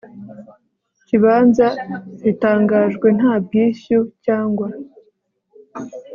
[1.07, 1.67] kibanza
[2.25, 4.67] ritangajwe nta bwishyu cyangwa